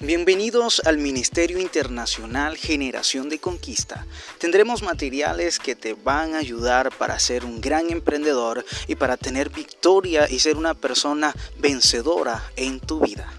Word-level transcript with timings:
Bienvenidos 0.00 0.82
al 0.86 0.98
Ministerio 0.98 1.60
Internacional 1.60 2.56
Generación 2.56 3.28
de 3.28 3.38
Conquista. 3.38 4.06
Tendremos 4.38 4.82
materiales 4.82 5.60
que 5.60 5.76
te 5.76 5.94
van 5.94 6.34
a 6.34 6.38
ayudar 6.38 6.90
para 6.98 7.18
ser 7.20 7.44
un 7.44 7.60
gran 7.60 7.90
emprendedor 7.90 8.64
y 8.88 8.96
para 8.96 9.16
tener 9.16 9.50
victoria 9.50 10.28
y 10.28 10.40
ser 10.40 10.56
una 10.56 10.74
persona 10.74 11.32
vencedora 11.58 12.42
en 12.56 12.80
tu 12.80 13.00
vida. 13.00 13.32